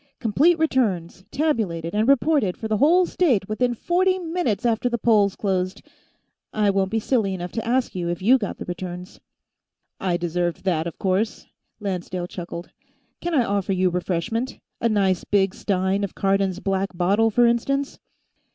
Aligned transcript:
Complete 0.19 0.57
returns 0.57 1.23
tabulated 1.29 1.93
and 1.93 2.07
reported 2.07 2.57
for 2.57 2.67
the 2.67 2.77
whole 2.77 3.05
state 3.05 3.47
within 3.47 3.75
forty 3.75 4.17
minutes 4.17 4.65
after 4.65 4.89
the 4.89 4.97
polls 4.97 5.35
closed. 5.35 5.83
I 6.51 6.71
won't 6.71 6.89
be 6.89 6.99
silly 6.99 7.35
enough 7.35 7.51
to 7.51 7.67
ask 7.67 7.93
you 7.93 8.09
if 8.09 8.19
you 8.19 8.39
got 8.39 8.57
the 8.57 8.65
returns." 8.65 9.19
"I 9.99 10.17
deserved 10.17 10.63
that, 10.63 10.87
of 10.87 10.97
course," 10.97 11.45
Lancedale 11.79 12.25
chuckled. 12.25 12.71
"Can 13.19 13.35
I 13.35 13.43
offer 13.45 13.73
you 13.73 13.91
refreshment? 13.91 14.57
A 14.79 14.89
nice 14.89 15.23
big 15.23 15.53
stein 15.53 16.03
of 16.03 16.15
Cardon's 16.15 16.59
Black 16.59 16.97
Bottle, 16.97 17.29
for 17.29 17.45
instance?" 17.45 17.99